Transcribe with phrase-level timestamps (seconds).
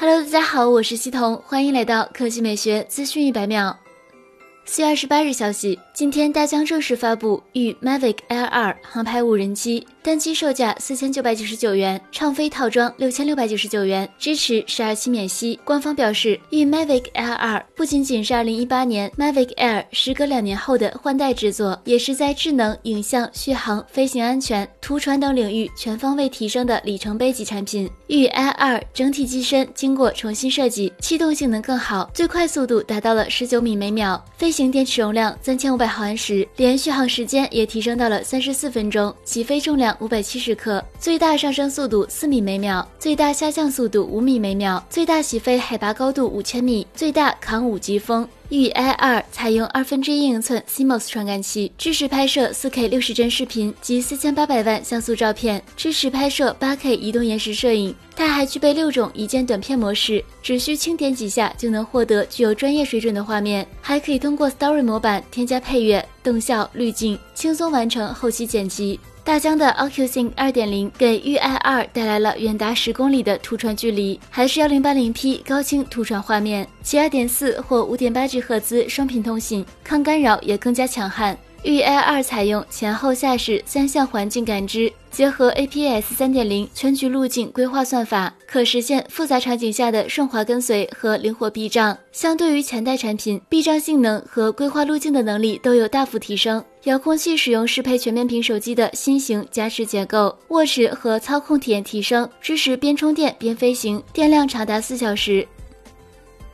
[0.00, 3.76] Hello，大家好，我是西彤，欢迎来到科技美学资讯一百秒。
[4.64, 9.84] 四月二十八日消息，今天大疆正式发布与 Mavic Air 二航拍无人机。
[10.00, 15.58] 单机售价四千九百九十九元，畅飞套装六千六百九十九元，支持十二期免息。
[15.64, 27.90] 官方表示，与 Mavic Air 二不仅仅是二零一八年 Mavic Air 时隔两年后的换代制作，也是在智能、影像、续航、飞行安全、图传等领域全方位提升的里程碑级产品。
[28.06, 39.96] 与 Air 二整体机身经过重新设计，气动性能更好，最快速度达到了十九米每秒，飞行电池容量三千五百毫安时，连续航时间也提升到了三十四分钟，起飞重量。
[40.00, 48.28] 五百七十克，最大上升速度四米每秒，最大下降速度五米每秒，最大起飞海拔高度五千米，最大扛五级风。
[48.50, 57.94] 御 i 二采用二分之一英寸 CMOS 传感器，支持拍摄 4K 六十帧视频及四千八百万像素照片，支持拍摄 8K 移动延时摄影。
[58.16, 68.98] 它还具备六种一键短片模式，只需轻点几下就能获得具有专业水准的画面，还可以通过 Story 模板添加配乐、动效、滤镜，轻松完成后期剪辑。
[69.28, 81.36] 大疆的 OcuSync 2.0给 UI 二带来了远达十公里的图传距离，还是幺零八零 P 高清图传画面，其二点四或五点八 G 赫兹双频通信，抗干扰也更加强悍。
[81.64, 91.98] 玉 i 二采用前后下视三项环境感知，结合 APS 3.0全局路径规划算法，可实现复杂场景下的顺滑跟随和灵活避障。
[92.12, 96.64] 相对于前代产品，避障性能和规划路径的能力都有大幅提升。
[96.84, 105.46] 遥控器使用适配全面屏手机的新型夹持结构，握持和操控体验提升，支持边充电边飞行，电量长达四小时。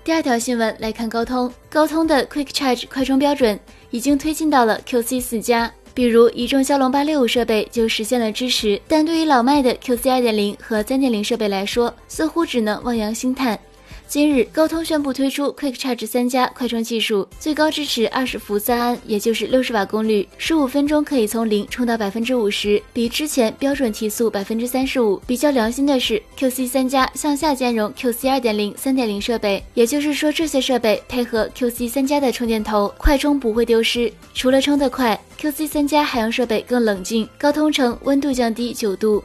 [0.04, 3.58] 第二条新闻来看，高通，高通的 Quick Charge 快充标准。
[3.90, 13.58] 已经推进到了 QC 四加，比如一众骁龙八六五设备就实现了支持，但对于老迈的 QC 二点零和三点零设备来说，似乎只能望洋兴叹。
[14.06, 25.20] 今日，高通宣布推出 Quick Charge 三加快充技术，最高支持二十伏三安，也就是六十瓦功率，十五分钟可以从零充到百分之五十，比之前标准提速百分之三十五。
[25.26, 34.12] 比较良心的是，QC 三加向下兼容 QC 二点零、三点零设备，也就是说这些设备配合 QC 三加的充电头，快充不会丢失。
[34.32, 37.28] 除了充得快，QC 三加还让设备更冷静。
[37.36, 39.24] 高通称温度降低九度。